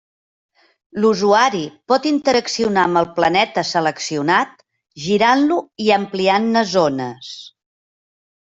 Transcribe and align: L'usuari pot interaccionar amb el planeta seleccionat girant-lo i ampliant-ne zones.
L'usuari 1.01 1.59
pot 1.91 2.07
interaccionar 2.11 2.87
amb 2.89 3.01
el 3.03 3.07
planeta 3.19 3.65
seleccionat 3.73 4.65
girant-lo 5.05 5.61
i 5.89 5.93
ampliant-ne 5.99 6.69
zones. 6.75 7.33